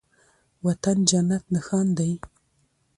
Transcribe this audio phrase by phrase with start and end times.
[0.65, 2.11] وطن جنت نښان دی